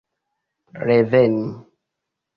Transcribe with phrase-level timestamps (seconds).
[0.85, 1.43] reveni